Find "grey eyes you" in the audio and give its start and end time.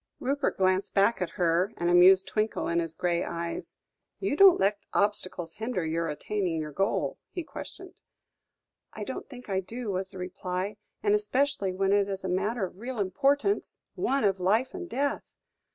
2.95-4.35